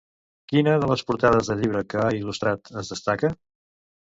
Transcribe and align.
Quina 0.53 0.71
de 0.83 0.87
les 0.91 1.03
portades 1.11 1.51
de 1.51 1.57
llibre 1.59 1.83
que 1.93 2.01
ha 2.05 2.09
il·lustrat 2.21 2.73
es 2.83 2.91
destaca? 2.97 3.33